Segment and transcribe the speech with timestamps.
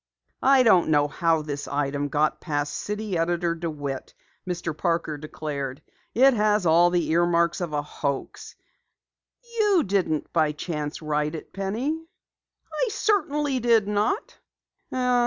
[0.41, 4.15] "I don't know how this item got past City Editor DeWitt,"
[4.47, 4.75] Mr.
[4.75, 5.83] Parker declared.
[6.15, 8.55] "It has all the earmarks of a hoax!
[9.59, 12.03] You didn't by chance write it, Penny?"
[12.73, 14.39] "I certainly did not."